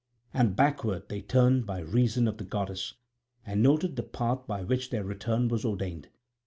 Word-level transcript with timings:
And 0.33 0.55
backward 0.55 1.09
they 1.09 1.21
turned 1.21 1.67
by 1.67 1.77
reason 1.77 2.27
of 2.27 2.37
the 2.39 2.43
goddess, 2.43 2.95
and 3.45 3.61
noted 3.61 3.97
the 3.97 4.01
path 4.01 4.47
by 4.47 4.63
which 4.63 4.89
their 4.89 5.03
return 5.03 5.47
was 5.47 5.63
ordained. 5.63 6.07